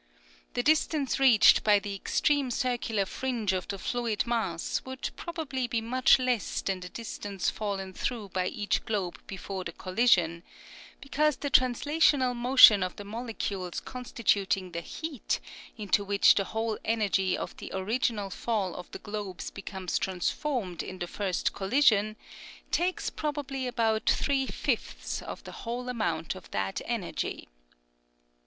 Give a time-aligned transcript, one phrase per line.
[0.55, 5.79] The distance reached by the extreme circular fringe of the fluid mass would probably be
[5.79, 10.41] much less than the distance fallen through by each globe before the collision,
[11.01, 15.39] because the translational motion oi the molecules constituting the heat
[15.77, 20.97] into which the whole energy of the original fall of the globes becomes transformed in
[20.97, 22.15] the first collision,
[22.71, 27.47] takes probably about three fifths of the whole amount of that energy.